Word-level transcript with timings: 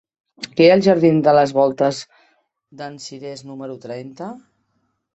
Què 0.53 0.63
hi 0.63 0.69
ha 0.71 0.77
als 0.77 0.87
jardins 0.87 1.27
de 1.27 1.33
les 1.41 1.53
Voltes 1.59 2.01
d'en 2.83 2.99
Cirés 3.07 3.47
número 3.53 3.81
trenta? 3.89 4.35